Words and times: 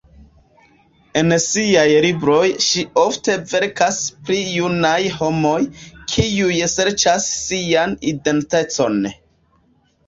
En 1.19 1.35
siaj 1.43 1.83
libroj 2.05 2.47
ŝi 2.69 2.85
ofte 3.03 3.37
verkas 3.53 4.01
pri 4.31 4.41
junaj 4.55 4.97
homoj, 5.21 5.61
kiuj 6.17 6.59
serĉas 6.77 7.31
sian 7.45 7.97
identecon. 8.17 9.01